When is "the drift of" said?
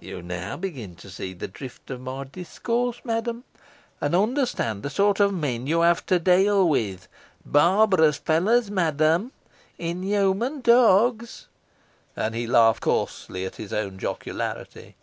1.32-1.98